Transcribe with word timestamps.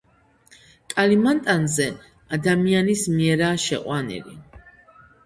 კალიმანტანზე 0.93 1.85
ადამიანის 2.37 3.05
მიერაა 3.19 3.61
შეყვანილი. 3.67 4.35